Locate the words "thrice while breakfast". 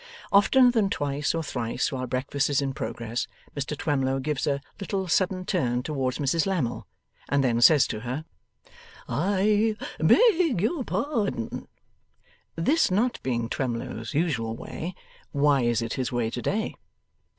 1.43-2.49